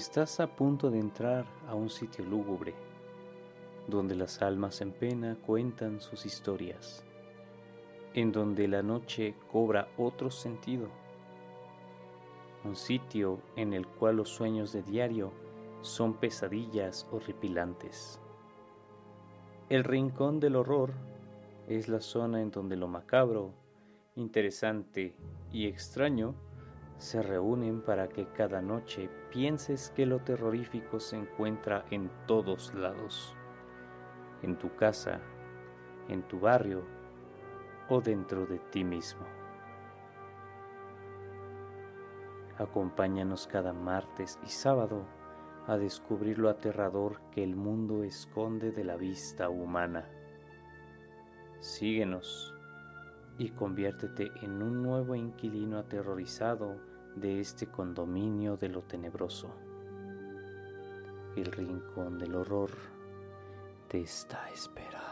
[0.00, 2.72] Estás a punto de entrar a un sitio lúgubre,
[3.86, 7.04] donde las almas en pena cuentan sus historias,
[8.14, 10.88] en donde la noche cobra otro sentido,
[12.64, 15.32] un sitio en el cual los sueños de diario
[15.82, 18.18] son pesadillas horripilantes.
[19.68, 20.92] El rincón del horror
[21.68, 23.52] es la zona en donde lo macabro,
[24.16, 25.14] interesante
[25.52, 26.34] y extraño
[26.96, 33.34] se reúnen para que cada noche pienses que lo terrorífico se encuentra en todos lados,
[34.42, 35.20] en tu casa,
[36.08, 36.84] en tu barrio
[37.88, 39.24] o dentro de ti mismo.
[42.58, 45.06] Acompáñanos cada martes y sábado
[45.66, 50.08] a descubrir lo aterrador que el mundo esconde de la vista humana.
[51.60, 52.54] Síguenos
[53.38, 59.50] y conviértete en un nuevo inquilino aterrorizado de este condominio de lo tenebroso.
[61.36, 62.70] El rincón del horror
[63.88, 65.09] te está esperando.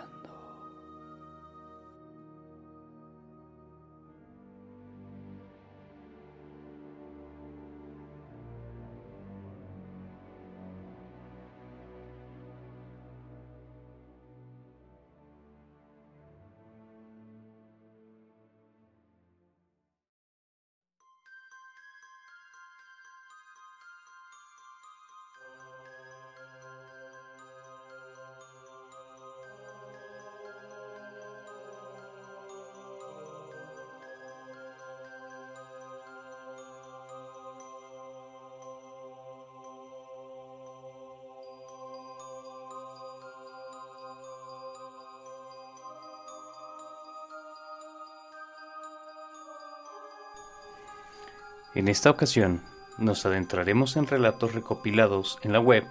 [51.78, 52.60] En esta ocasión
[52.98, 55.84] nos adentraremos en relatos recopilados en la web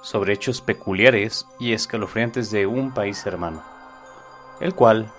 [0.00, 3.64] sobre hechos peculiares y escalofriantes de un país hermano,
[4.60, 5.12] el cual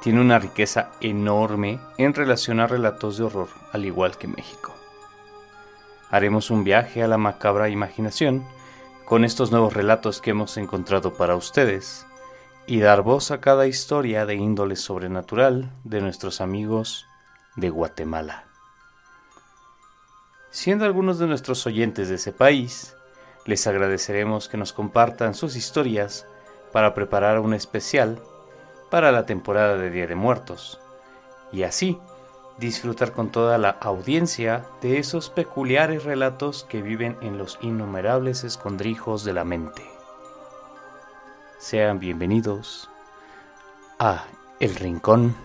[0.00, 4.72] tiene una riqueza enorme en relación a relatos de horror, al igual que México.
[6.08, 8.46] Haremos un viaje a la macabra imaginación
[9.06, 12.06] con estos nuevos relatos que hemos encontrado para ustedes
[12.68, 17.08] y dar voz a cada historia de índole sobrenatural de nuestros amigos
[17.56, 18.47] de Guatemala.
[20.50, 22.96] Siendo algunos de nuestros oyentes de ese país,
[23.44, 26.26] les agradeceremos que nos compartan sus historias
[26.72, 28.20] para preparar un especial
[28.90, 30.80] para la temporada de Día de Muertos
[31.52, 31.98] y así
[32.58, 39.24] disfrutar con toda la audiencia de esos peculiares relatos que viven en los innumerables escondrijos
[39.24, 39.82] de la mente.
[41.58, 42.90] Sean bienvenidos
[43.98, 44.24] a
[44.60, 45.36] El Rincón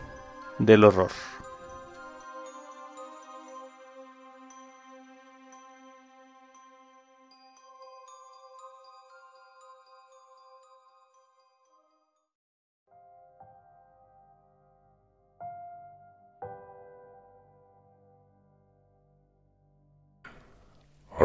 [0.60, 1.12] del Horror.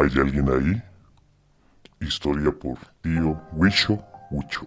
[0.01, 0.81] ¿Hay alguien ahí?
[1.99, 4.01] Historia por tío Huicho
[4.31, 4.65] Hucho.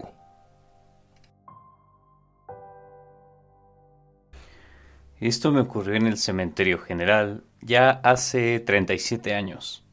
[5.21, 9.87] Esto me ocurrió en el cementerio general ya hace 37 años,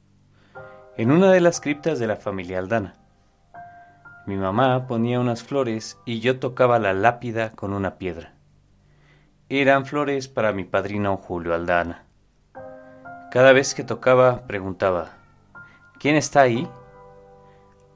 [0.98, 2.96] en una de las criptas de la familia Aldana.
[4.26, 8.34] Mi mamá ponía unas flores y yo tocaba la lápida con una piedra.
[9.48, 12.04] Eran flores para mi padrino Julio Aldana.
[13.32, 15.19] Cada vez que tocaba preguntaba,
[16.00, 16.66] ¿Quién está ahí?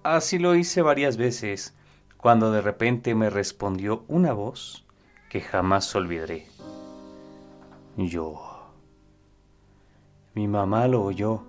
[0.03, 1.73] Así lo hice varias veces,
[2.17, 4.85] cuando de repente me respondió una voz
[5.29, 6.49] que jamás olvidaré.
[7.95, 8.73] Yo.
[10.33, 11.43] Mi mamá lo oyó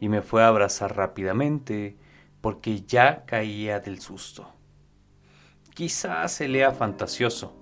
[0.00, 1.98] y me fue a abrazar rápidamente
[2.40, 4.50] porque ya caía del susto.
[5.74, 7.54] Quizás se lea fantasioso,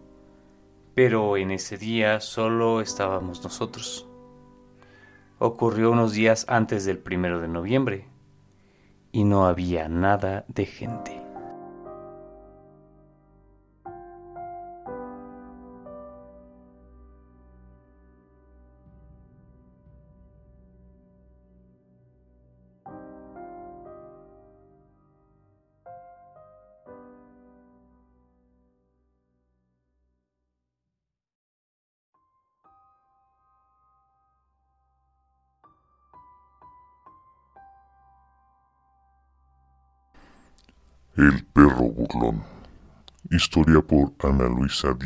[0.95, 4.07] pero en ese día solo estábamos nosotros.
[5.41, 8.11] Ocurrió unos días antes del primero de noviembre
[9.13, 11.20] y no había nada de gente.
[41.21, 42.43] El perro burlón.
[43.29, 44.97] Historia por Ana Luisa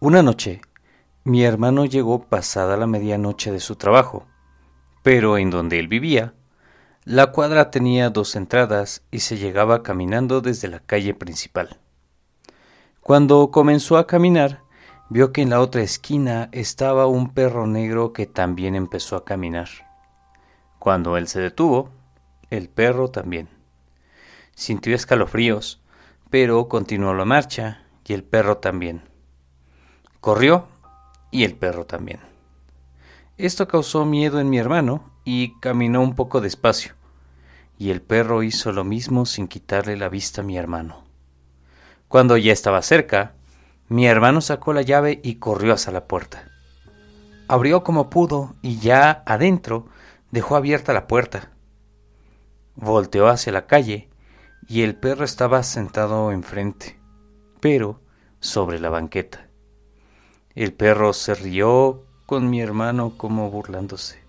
[0.00, 0.60] Una noche,
[1.22, 4.26] Mi hermano llegó pasada la medianoche de su trabajo,
[5.04, 6.34] pero en donde él vivía,
[7.04, 11.78] la cuadra tenía dos entradas y se llegaba caminando desde la calle principal.
[13.00, 14.64] Cuando comenzó a caminar,
[15.10, 19.85] vio que en la otra esquina estaba un perro negro que también empezó a caminar.
[20.86, 21.90] Cuando él se detuvo,
[22.48, 23.48] el perro también.
[24.54, 25.80] Sintió escalofríos,
[26.30, 29.02] pero continuó la marcha y el perro también.
[30.20, 30.68] Corrió
[31.32, 32.20] y el perro también.
[33.36, 36.92] Esto causó miedo en mi hermano y caminó un poco despacio,
[37.76, 41.02] y el perro hizo lo mismo sin quitarle la vista a mi hermano.
[42.06, 43.32] Cuando ya estaba cerca,
[43.88, 46.48] mi hermano sacó la llave y corrió hacia la puerta.
[47.48, 49.88] Abrió como pudo y ya adentro
[50.36, 51.50] dejó abierta la puerta.
[52.74, 54.10] Volteó hacia la calle
[54.68, 57.00] y el perro estaba sentado enfrente,
[57.62, 58.02] pero
[58.38, 59.48] sobre la banqueta.
[60.54, 64.22] El perro se rió con mi hermano como burlándose.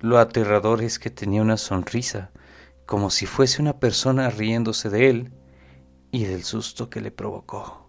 [0.00, 2.30] Lo aterrador es que tenía una sonrisa,
[2.84, 5.32] como si fuese una persona riéndose de él
[6.10, 7.83] y del susto que le provocó.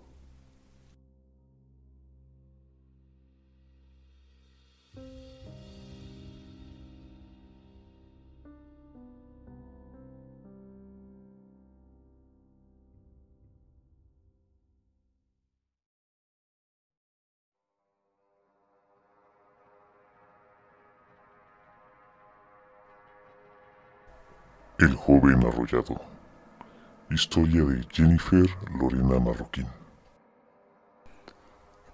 [24.86, 26.00] El joven arrollado.
[27.10, 28.46] Historia de Jennifer
[28.80, 29.66] Lorena Marroquín.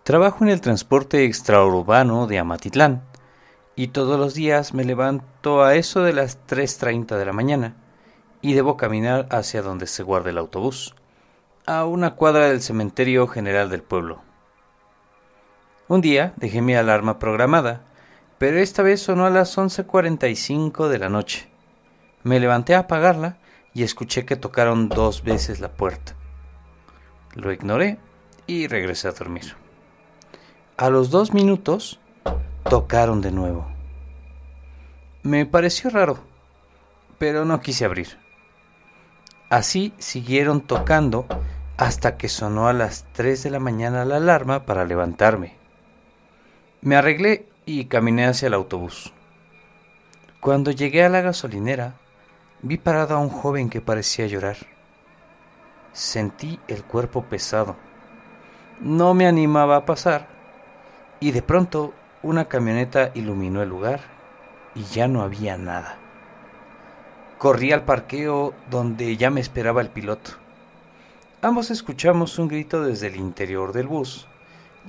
[0.04, 3.04] Trabajo en el transporte extraurbano de Amatitlán
[3.78, 7.78] y todos los días me levanto a eso de las 3.30 de la mañana
[8.42, 10.94] y debo caminar hacia donde se guarda el autobús,
[11.66, 14.22] a una cuadra del cementerio general del pueblo.
[15.88, 17.86] Un día dejé mi alarma programada,
[18.38, 21.51] pero esta vez sonó a las 11.45 de la noche.
[22.24, 23.38] Me levanté a apagarla
[23.74, 26.14] y escuché que tocaron dos veces la puerta.
[27.34, 27.98] Lo ignoré
[28.48, 29.56] y regresé a dormir.
[30.78, 32.00] A los dos minutos
[32.70, 33.68] tocaron de nuevo.
[35.24, 36.20] Me pareció raro,
[37.18, 38.18] pero no quise abrir.
[39.50, 41.26] Así siguieron tocando
[41.78, 45.56] hasta que sonó a las tres de la mañana la alarma para levantarme.
[46.82, 49.14] Me arreglé y caminé hacia el autobús.
[50.40, 51.96] Cuando llegué a la gasolinera,
[52.64, 54.58] Vi parado a un joven que parecía llorar.
[55.94, 57.76] Sentí el cuerpo pesado.
[58.80, 60.28] No me animaba a pasar
[61.20, 61.92] y de pronto
[62.22, 64.02] una camioneta iluminó el lugar
[64.76, 65.98] y ya no había nada.
[67.40, 70.34] Corrí al parqueo donde ya me esperaba el piloto.
[71.42, 74.28] Ambos escuchamos un grito desde el interior del bus,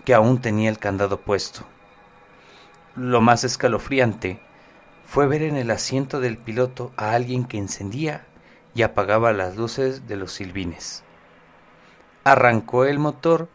[0.05, 1.63] que aún tenía el candado puesto.
[2.97, 4.39] Lo más escalofriante
[5.13, 8.25] fue ver en el asiento del piloto a alguien que encendía
[8.75, 11.05] y apagaba las luces de los silbines.
[12.25, 13.51] Arrancó el motor,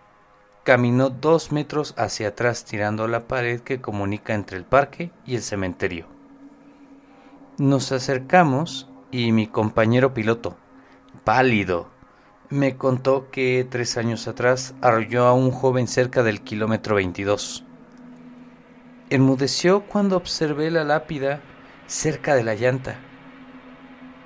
[0.63, 5.41] caminó dos metros hacia atrás tirando la pared que comunica entre el parque y el
[5.41, 6.05] cementerio.
[7.57, 10.57] Nos acercamos y mi compañero piloto,
[11.23, 11.89] pálido,
[12.51, 17.63] me contó que tres años atrás arrolló a un joven cerca del kilómetro 22.
[19.09, 21.41] Enmudeció cuando observé la lápida
[21.87, 22.95] cerca de la llanta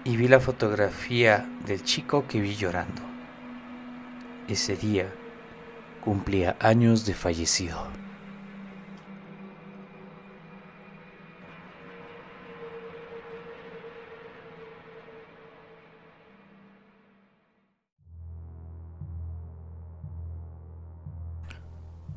[0.04, 3.04] y vi la fotografía del chico que vi llorando.
[4.48, 5.14] Ese día
[6.04, 7.86] cumplía años de fallecido.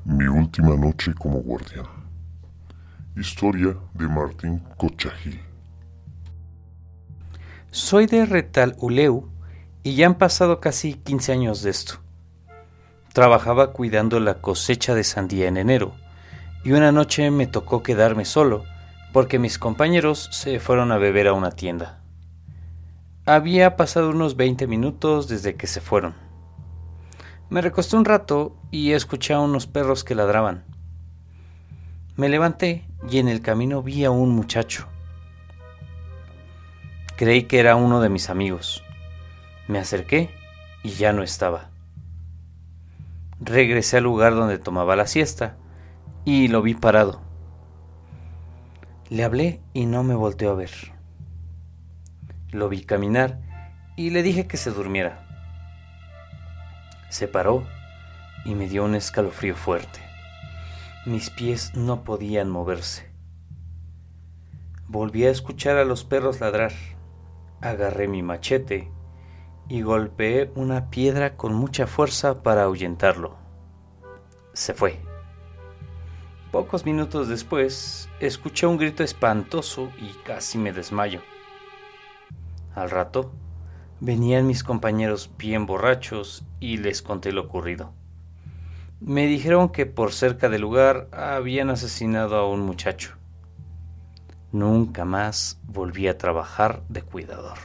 [0.06, 2.03] Mi última noche como guardián.
[3.16, 5.40] Historia de Martín Cochagil.
[7.70, 9.28] Soy de Retal Uleu
[9.84, 12.00] y ya han pasado casi 15 años de esto.
[13.12, 15.94] Trabajaba cuidando la cosecha de sandía en enero
[16.64, 18.64] y una noche me tocó quedarme solo
[19.12, 22.02] porque mis compañeros se fueron a beber a una tienda.
[23.26, 26.16] Había pasado unos 20 minutos desde que se fueron.
[27.48, 30.64] Me recosté un rato y escuché a unos perros que ladraban.
[32.16, 34.86] Me levanté y en el camino vi a un muchacho.
[37.16, 38.82] Creí que era uno de mis amigos.
[39.68, 40.30] Me acerqué
[40.82, 41.70] y ya no estaba.
[43.40, 45.56] Regresé al lugar donde tomaba la siesta
[46.24, 47.20] y lo vi parado.
[49.10, 50.70] Le hablé y no me volteó a ver.
[52.50, 53.40] Lo vi caminar
[53.96, 55.26] y le dije que se durmiera.
[57.10, 57.64] Se paró
[58.44, 60.03] y me dio un escalofrío fuerte.
[61.06, 63.12] Mis pies no podían moverse.
[64.88, 66.72] Volví a escuchar a los perros ladrar.
[67.60, 68.90] Agarré mi machete
[69.68, 73.36] y golpeé una piedra con mucha fuerza para ahuyentarlo.
[74.54, 74.98] Se fue.
[76.50, 81.20] Pocos minutos después, escuché un grito espantoso y casi me desmayo.
[82.74, 83.30] Al rato,
[84.00, 87.92] venían mis compañeros bien borrachos y les conté lo ocurrido.
[89.00, 93.16] Me dijeron que por cerca del lugar habían asesinado a un muchacho.
[94.52, 97.58] Nunca más volví a trabajar de cuidador.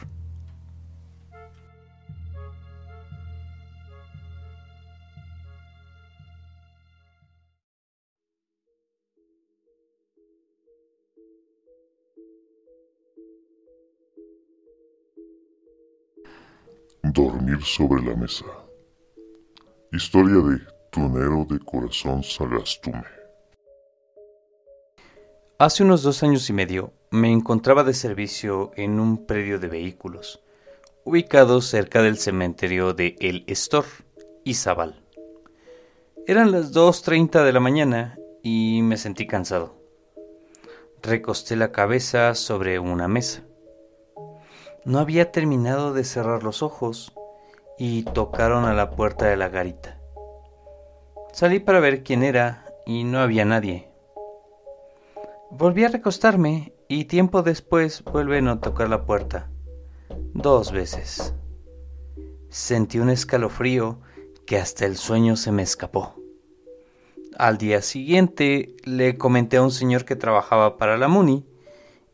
[17.04, 18.46] Dormir sobre la mesa.
[19.92, 23.04] Historia de Tunero de Corazón Sagastume.
[25.60, 30.42] Hace unos dos años y medio me encontraba de servicio en un predio de vehículos,
[31.04, 33.86] ubicado cerca del cementerio de El Estor,
[34.44, 35.04] Izabal.
[36.26, 39.76] Eran las 2.30 de la mañana y me sentí cansado.
[41.04, 43.44] Recosté la cabeza sobre una mesa.
[44.86, 47.14] No había terminado de cerrar los ojos
[47.78, 49.99] y tocaron a la puerta de la garita.
[51.32, 53.90] Salí para ver quién era y no había nadie.
[55.52, 59.50] Volví a recostarme y tiempo después vuelven a tocar la puerta.
[60.34, 61.34] Dos veces.
[62.50, 64.00] Sentí un escalofrío
[64.46, 66.16] que hasta el sueño se me escapó.
[67.38, 71.46] Al día siguiente le comenté a un señor que trabajaba para la MUNI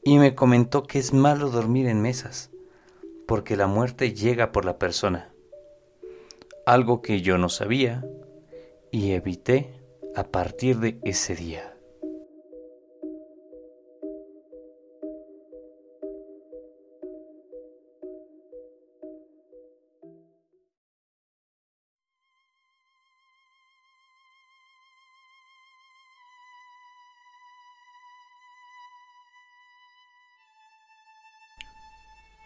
[0.04, 2.52] y me comentó que es malo dormir en mesas
[3.26, 5.34] porque la muerte llega por la persona.
[6.66, 8.04] Algo que yo no sabía
[8.96, 9.74] y evité
[10.16, 11.74] a partir de ese día.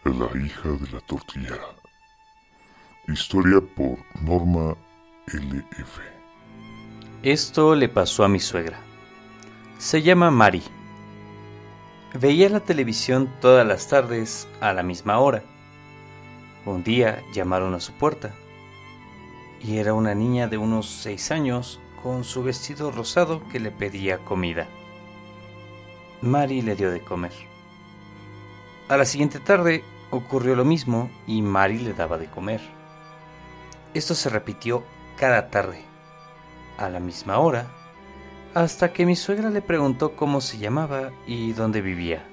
[0.04, 1.60] La hija de la tortilla.
[3.06, 4.76] Historia por Norma
[5.28, 6.19] LF.
[7.22, 8.80] Esto le pasó a mi suegra.
[9.76, 10.62] Se llama Mari.
[12.18, 15.42] Veía la televisión todas las tardes a la misma hora.
[16.64, 18.34] Un día llamaron a su puerta
[19.60, 24.24] y era una niña de unos seis años con su vestido rosado que le pedía
[24.24, 24.66] comida.
[26.22, 27.32] Mari le dio de comer.
[28.88, 32.62] A la siguiente tarde ocurrió lo mismo y Mari le daba de comer.
[33.92, 34.84] Esto se repitió
[35.18, 35.89] cada tarde,
[36.80, 37.66] a la misma hora,
[38.54, 42.24] hasta que mi suegra le preguntó cómo se llamaba y dónde vivía.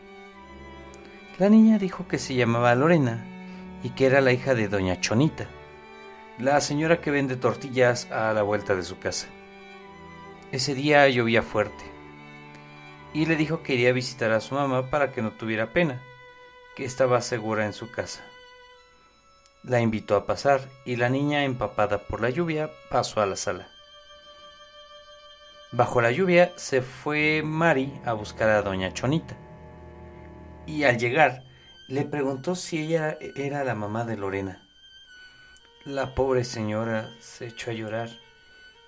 [1.38, 3.26] La niña dijo que se llamaba Lorena
[3.84, 5.48] y que era la hija de doña Chonita,
[6.40, 9.28] la señora que vende tortillas a la vuelta de su casa.
[10.52, 11.84] Ese día llovía fuerte
[13.14, 16.02] y le dijo que iría a visitar a su mamá para que no tuviera pena
[16.76, 18.24] que estaba segura en su casa.
[19.64, 23.68] La invitó a pasar y la niña, empapada por la lluvia, pasó a la sala.
[25.78, 29.38] Bajo la lluvia se fue Mari a buscar a doña Chonita.
[30.66, 31.44] Y al llegar,
[31.88, 34.68] le preguntó si ella era la mamá de Lorena.
[35.86, 38.10] La pobre señora se echó a llorar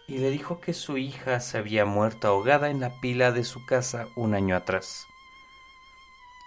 [0.07, 3.63] y le dijo que su hija se había muerto ahogada en la pila de su
[3.67, 5.05] casa un año atrás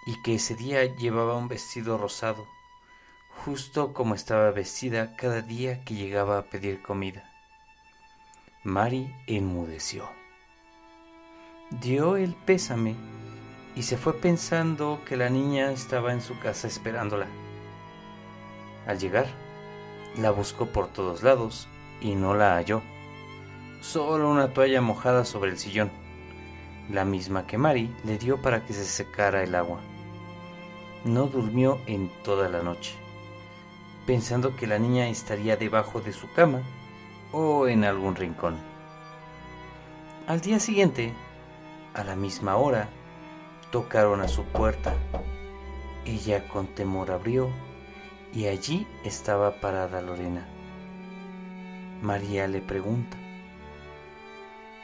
[0.07, 2.49] y que ese día llevaba un vestido rosado,
[3.45, 7.33] justo como estaba vestida cada día que llegaba a pedir comida.
[8.65, 10.22] Mari enmudeció.
[11.81, 12.95] Dio el pésame
[13.75, 17.27] y se fue pensando que la niña estaba en su casa esperándola.
[18.87, 19.27] Al llegar,
[20.17, 21.69] la buscó por todos lados
[22.01, 22.83] y no la halló.
[23.81, 25.91] Solo una toalla mojada sobre el sillón,
[26.91, 29.81] la misma que Mari le dio para que se secara el agua
[31.05, 32.95] no durmió en toda la noche,
[34.07, 36.63] pensando que la niña estaría debajo de su cama
[37.33, 38.57] o en algún rincón.
[40.27, 41.13] Al día siguiente,
[41.95, 42.89] a la misma hora,
[43.71, 44.95] tocaron a su puerta.
[46.05, 47.51] Ella con temor abrió
[48.33, 50.47] y allí estaba parada Lorena.
[52.03, 53.17] María le pregunta,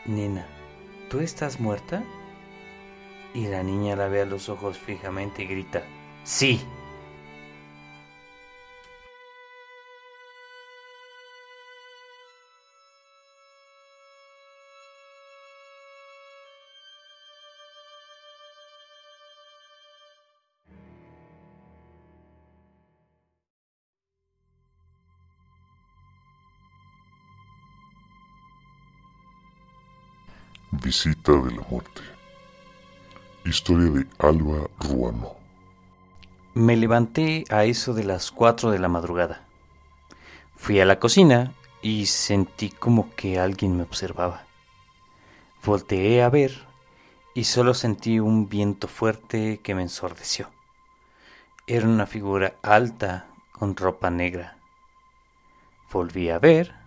[0.04, 0.46] Nena,
[1.10, 2.04] ¿tú estás muerta?
[3.34, 5.82] Y la niña la ve a los ojos fijamente y grita,
[6.24, 6.60] Sí.
[30.88, 32.00] Visita de la muerte.
[33.44, 35.36] Historia de Alba Ruano.
[36.54, 39.44] Me levanté a eso de las 4 de la madrugada.
[40.56, 41.52] Fui a la cocina
[41.82, 44.46] y sentí como que alguien me observaba.
[45.62, 46.66] Volteé a ver
[47.34, 50.48] y solo sentí un viento fuerte que me ensordeció.
[51.66, 54.56] Era una figura alta con ropa negra.
[55.92, 56.77] Volví a ver,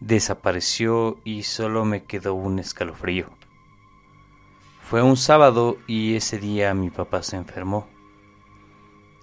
[0.00, 3.30] desapareció y solo me quedó un escalofrío.
[4.82, 7.86] Fue un sábado y ese día mi papá se enfermó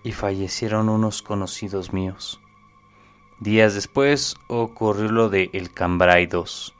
[0.04, 2.40] y fallecieron unos conocidos míos.
[3.40, 6.74] Días después ocurrió lo de El Cambrai 2.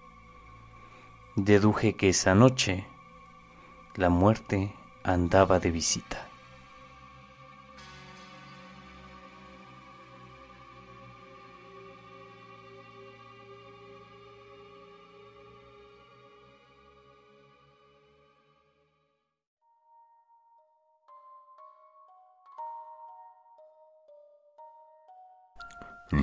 [1.36, 2.86] Deduje que esa noche
[3.95, 6.30] la muerte andaba de visita.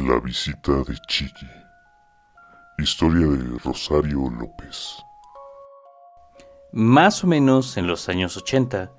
[0.09, 1.47] La visita de Chiqui.
[2.79, 5.05] Historia de Rosario López.
[6.73, 8.91] Más o menos en los años 80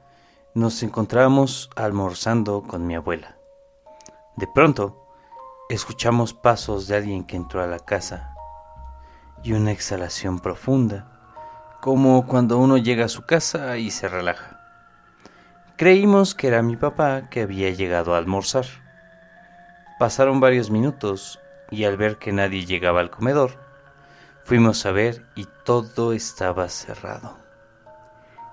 [0.54, 3.38] nos encontrábamos almorzando con mi abuela.
[4.38, 5.08] De pronto,
[5.68, 8.36] escuchamos pasos de alguien que entró a la casa
[9.42, 11.10] y una exhalación profunda,
[11.82, 14.60] como cuando uno llega a su casa y se relaja.
[15.76, 18.68] Creímos que era mi papá que había llegado a almorzar.
[20.00, 23.58] Pasaron varios minutos y al ver que nadie llegaba al comedor,
[24.46, 27.38] fuimos a ver y todo estaba cerrado.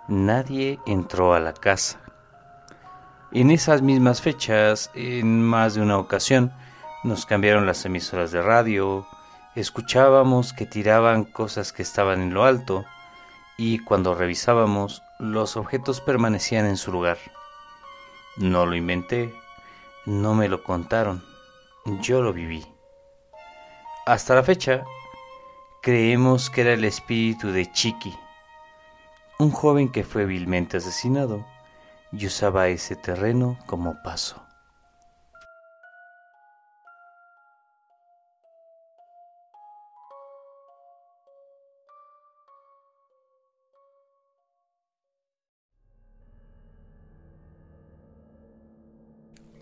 [0.09, 2.01] Nadie entró a la casa.
[3.31, 6.53] En esas mismas fechas, en más de una ocasión,
[7.05, 9.07] nos cambiaron las emisoras de radio,
[9.55, 12.85] escuchábamos que tiraban cosas que estaban en lo alto
[13.57, 17.19] y cuando revisábamos los objetos permanecían en su lugar.
[18.37, 19.33] No lo inventé,
[20.07, 21.36] no me lo contaron
[21.87, 22.67] yo lo viví.
[24.07, 24.85] Hasta la fecha,
[25.83, 28.15] creemos que era el espíritu de Chiqui,
[29.39, 31.47] un joven que fue vilmente asesinado
[32.13, 34.43] y usaba ese terreno como paso.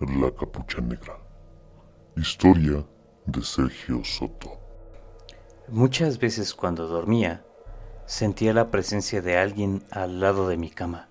[0.01, 1.24] La capucha negra.
[2.17, 2.87] Historia
[3.27, 4.53] de Sergio Soto.
[5.67, 7.45] Muchas veces cuando dormía,
[8.07, 11.09] sentía la presencia de alguien al lado de mi cama.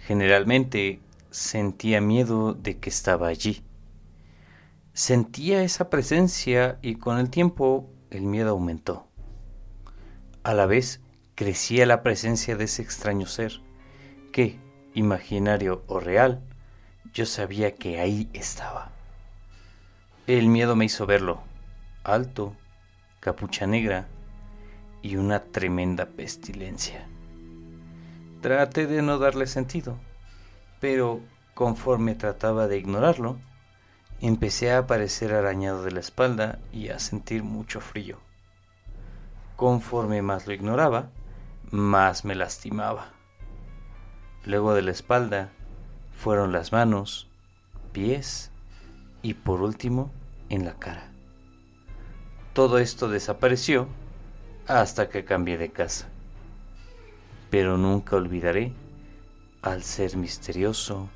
[0.00, 3.62] Generalmente sentía miedo de que estaba allí.
[4.94, 9.06] Sentía esa presencia y con el tiempo el miedo aumentó.
[10.42, 11.00] A la vez
[11.36, 13.60] crecía la presencia de ese extraño ser
[14.32, 14.58] que,
[14.92, 16.42] imaginario o real,
[17.12, 18.99] yo sabía que ahí estaba.
[20.30, 21.40] El miedo me hizo verlo,
[22.04, 22.54] alto,
[23.18, 24.06] capucha negra
[25.02, 27.04] y una tremenda pestilencia.
[28.40, 29.96] Traté de no darle sentido,
[30.78, 31.20] pero
[31.54, 33.38] conforme trataba de ignorarlo,
[34.20, 38.20] empecé a aparecer arañado de la espalda y a sentir mucho frío.
[39.56, 41.10] Conforme más lo ignoraba,
[41.72, 43.08] más me lastimaba.
[44.44, 45.50] Luego de la espalda
[46.12, 47.28] fueron las manos,
[47.90, 48.52] pies
[49.22, 50.12] y por último
[50.50, 51.10] en la cara.
[52.52, 53.88] Todo esto desapareció
[54.66, 56.08] hasta que cambié de casa.
[57.48, 58.72] Pero nunca olvidaré
[59.62, 61.08] al ser misterioso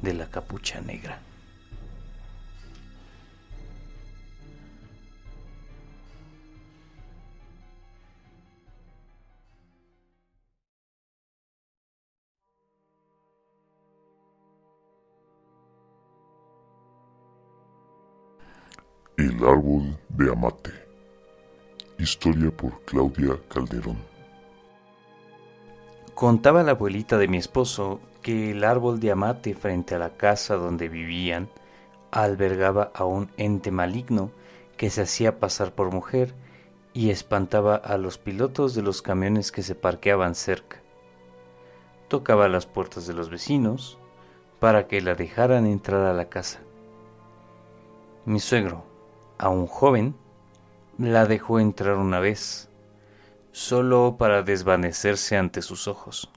[0.00, 1.20] de la capucha negra.
[19.26, 20.70] El árbol de Amate.
[21.98, 23.96] Historia por Claudia Calderón.
[26.14, 30.54] Contaba la abuelita de mi esposo que el árbol de Amate frente a la casa
[30.54, 31.48] donde vivían
[32.12, 34.30] albergaba a un ente maligno
[34.76, 36.32] que se hacía pasar por mujer
[36.94, 40.82] y espantaba a los pilotos de los camiones que se parqueaban cerca.
[42.06, 43.98] Tocaba las puertas de los vecinos
[44.60, 46.60] para que la dejaran entrar a la casa.
[48.24, 48.84] Mi suegro,
[49.38, 50.16] a un joven,
[50.98, 52.70] la dejó entrar una vez,
[53.52, 56.30] solo para desvanecerse ante sus ojos.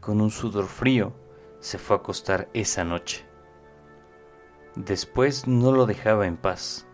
[0.00, 1.12] Con un sudor frío,
[1.60, 3.26] se fue a acostar esa noche.
[4.76, 6.86] Después no lo dejaba en paz.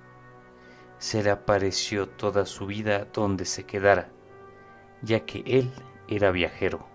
[0.99, 4.11] Se le apareció toda su vida donde se quedara.
[5.03, 5.71] ya que él
[6.09, 6.87] era viajero.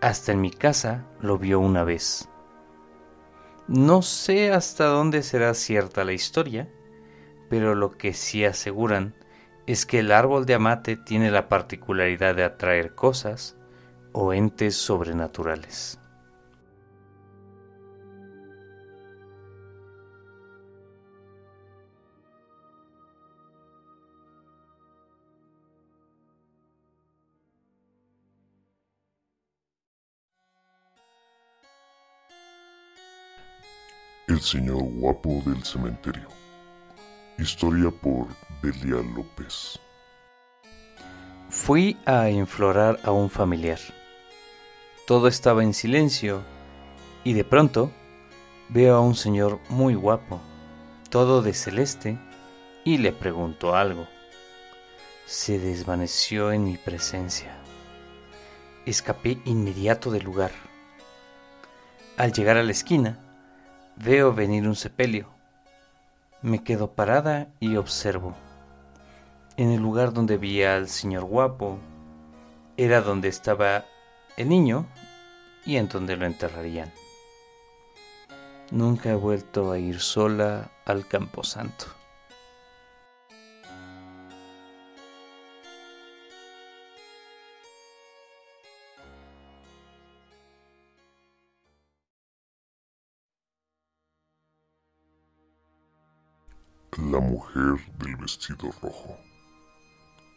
[0.00, 2.29] Hasta en mi casa lo vio una vez.
[3.70, 6.68] No sé hasta dónde será cierta la historia,
[7.48, 9.14] pero lo que sí aseguran
[9.68, 13.56] es que el árbol de amate tiene la particularidad de atraer cosas
[14.10, 15.99] o entes sobrenaturales.
[34.40, 36.26] El señor guapo del cementerio.
[37.36, 38.28] Historia por
[38.62, 39.78] Belia López.
[41.50, 43.78] Fui a inflorar a un familiar.
[45.06, 46.42] Todo estaba en silencio
[47.22, 47.92] y de pronto
[48.70, 50.40] veo a un señor muy guapo,
[51.10, 52.18] todo de celeste,
[52.82, 54.08] y le pregunto algo.
[55.26, 57.58] Se desvaneció en mi presencia.
[58.86, 60.52] Escapé inmediato del lugar.
[62.16, 63.29] Al llegar a la esquina,
[64.02, 65.28] Veo venir un sepelio.
[66.40, 68.34] Me quedo parada y observo.
[69.58, 71.78] En el lugar donde vi al señor guapo,
[72.78, 73.84] era donde estaba
[74.38, 74.86] el niño
[75.66, 76.90] y en donde lo enterrarían.
[78.70, 81.99] Nunca he vuelto a ir sola al camposanto.
[96.98, 99.16] La mujer del vestido rojo.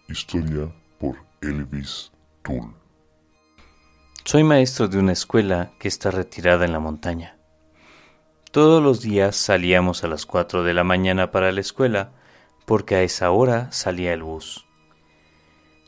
[0.08, 2.12] Historia por Elvis
[2.44, 2.72] Tull.
[4.24, 7.38] Soy maestro de una escuela que está retirada en la montaña.
[8.52, 12.12] Todos los días salíamos a las 4 de la mañana para la escuela
[12.66, 14.68] porque a esa hora salía el bus.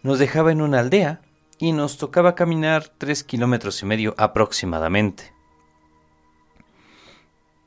[0.01, 1.21] Nos dejaba en una aldea
[1.60, 5.32] y nos tocaba caminar tres kilómetros y medio aproximadamente.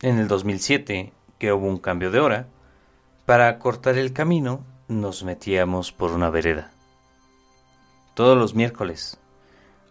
[0.02, 2.48] En el 2007, que hubo un cambio de hora,
[3.28, 6.70] para cortar el camino nos metíamos por una vereda.
[8.14, 9.18] Todos los miércoles,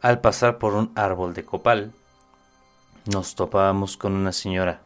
[0.02, 1.93] al pasar por un árbol de copal,
[3.06, 4.82] nos topábamos con una señora,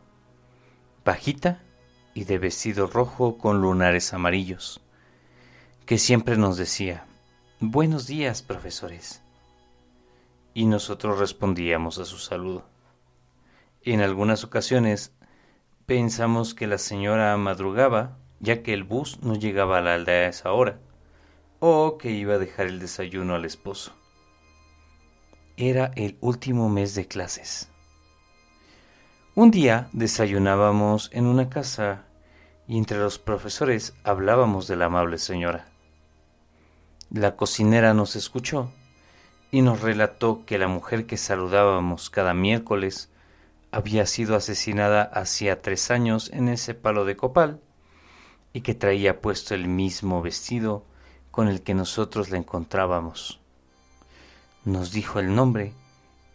[1.05, 1.61] bajita
[2.13, 4.81] y de vestido rojo con lunares amarillos,
[5.85, 7.05] que siempre nos decía,
[7.61, 9.21] Buenos días, profesores.
[10.53, 12.65] Y nosotros respondíamos a su saludo.
[13.81, 15.13] En algunas ocasiones
[15.85, 20.29] pensamos que la señora madrugaba ya que el bus no llegaba a la aldea a
[20.29, 20.79] esa hora,
[21.59, 23.93] o que iba a dejar el desayuno al esposo.
[25.57, 27.69] Era el último mes de clases.
[29.35, 32.05] Un día desayunábamos en una casa
[32.67, 35.67] y entre los profesores hablábamos de la amable señora.
[37.11, 38.71] La cocinera nos escuchó
[39.51, 43.11] y nos relató que la mujer que saludábamos cada miércoles
[43.71, 47.61] había sido asesinada hacía tres años en ese palo de copal
[48.53, 50.83] y que traía puesto el mismo vestido
[51.31, 53.39] con el que nosotros la encontrábamos.
[54.65, 55.73] Nos dijo el nombre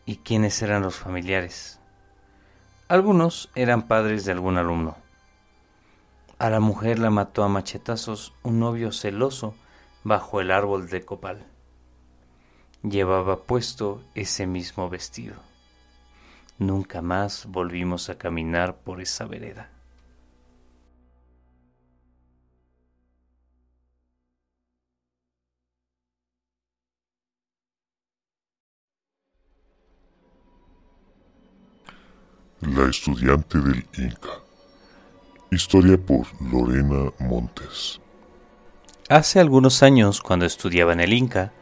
[0.07, 1.79] y quiénes eran los familiares.
[2.89, 4.97] Algunos eran padres de algún alumno.
[6.39, 9.55] A la mujer la mató a machetazos un novio celoso
[10.05, 11.47] bajo el árbol de copal.
[12.83, 15.37] Llevaba puesto ese mismo vestido.
[16.59, 19.76] Nunca más volvimos a caminar por esa vereda.
[32.75, 34.41] La estudiante del Inca.
[35.53, 38.01] Historia por Lorena Montes.
[39.09, 41.53] Hace algunos años, cuando estudiaba en el Inca,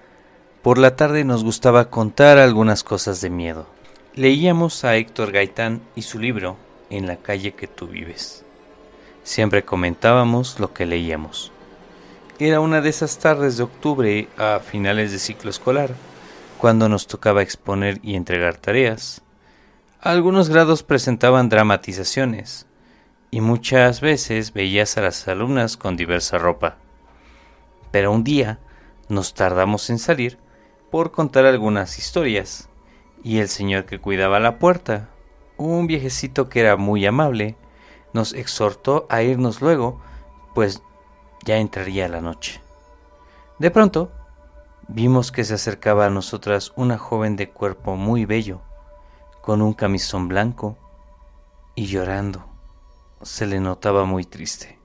[0.62, 3.66] por la tarde nos gustaba contar algunas cosas de miedo.
[4.14, 6.56] Leíamos a Héctor Gaitán y su libro
[6.88, 8.42] En la calle que tú vives.
[9.24, 11.52] Siempre comentábamos lo que leíamos.
[12.38, 15.90] Era una de esas tardes de octubre a finales de ciclo escolar,
[16.56, 19.20] cuando nos tocaba exponer y entregar tareas
[20.04, 22.66] algunos grados presentaban dramatizaciones,
[23.30, 26.76] y muchas veces veías a las alumnas con diversa ropa.
[27.90, 28.58] Pero un día
[29.08, 30.38] nos tardamos en salir
[30.90, 32.68] por contar algunas historias,
[33.22, 35.08] y el señor que cuidaba la puerta,
[35.56, 37.56] un viejecito que era muy amable,
[38.12, 40.02] nos exhortó a irnos luego,
[40.54, 40.82] pues
[41.46, 42.60] ya entraría la noche.
[43.58, 44.12] De pronto,
[44.86, 48.60] vimos que se acercaba a nosotras una joven de cuerpo muy bello,
[49.44, 50.78] con un camisón blanco
[51.74, 52.46] y llorando.
[53.20, 54.78] Se le notaba muy triste.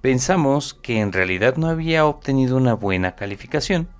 [0.00, 3.90] Pensamos que en realidad no había obtenido una buena calificación,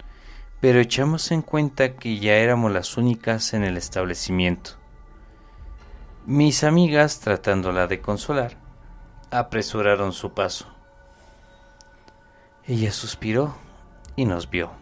[0.63, 4.71] pero echamos en cuenta que ya éramos las únicas en el establecimiento.
[6.25, 8.57] Mis amigas, tratándola de consolar,
[9.31, 10.65] apresuraron su paso.
[12.67, 13.55] Ella suspiró
[14.17, 14.80] y nos vio.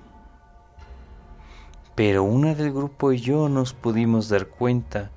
[1.98, 5.10] Pero una del grupo y yo nos pudimos dar cuenta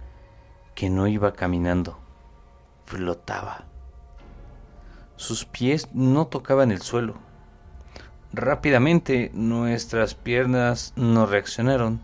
[0.74, 2.00] que no iba caminando,
[2.86, 3.66] flotaba.
[5.16, 7.18] Sus pies no tocaban el suelo.
[8.34, 12.02] Rápidamente nuestras piernas no reaccionaron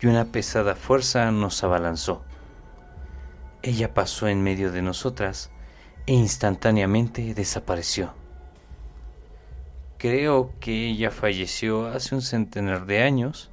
[0.00, 2.22] y una pesada fuerza nos abalanzó.
[3.62, 5.50] Ella pasó en medio de nosotras
[6.06, 8.14] e instantáneamente desapareció.
[9.98, 13.50] Creo que ella falleció hace un centenar de años,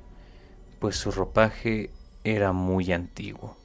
[0.83, 1.91] pues su ropaje
[2.25, 3.55] era muy antiguo.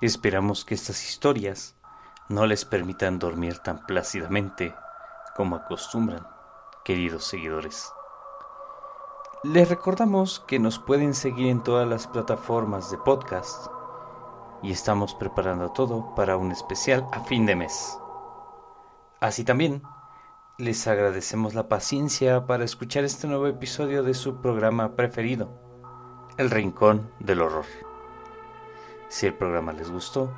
[0.00, 1.76] Esperamos que estas historias
[2.30, 4.74] no les permitan dormir tan plácidamente
[5.36, 6.26] como acostumbran,
[6.82, 7.92] queridos seguidores.
[9.44, 13.66] Les recordamos que nos pueden seguir en todas las plataformas de podcast
[14.62, 17.98] y estamos preparando todo para un especial a fin de mes.
[19.20, 19.82] Así también,
[20.56, 25.50] les agradecemos la paciencia para escuchar este nuevo episodio de su programa preferido,
[26.38, 27.66] El Rincón del Horror.
[29.08, 30.32] Si el programa les gustó,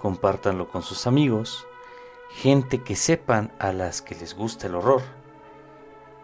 [0.00, 1.65] compártanlo con sus amigos,
[2.30, 5.02] gente que sepan a las que les gusta el horror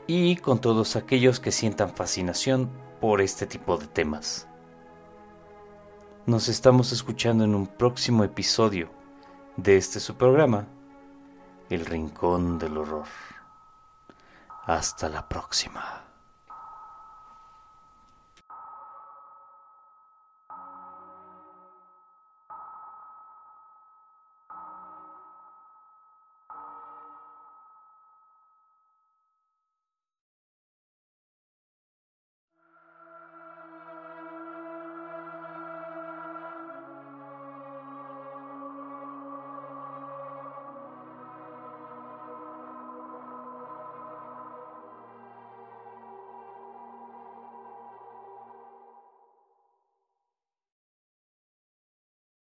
[0.06, 4.48] y con todos aquellos que sientan fascinación por este tipo de temas.
[6.26, 8.90] Nos estamos escuchando en un próximo episodio
[9.56, 10.66] de este su programa,
[11.68, 13.06] El Rincón del Horror.
[14.66, 16.11] Hasta la próxima.